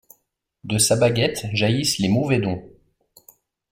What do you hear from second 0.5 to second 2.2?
De sa baguette jaillissent les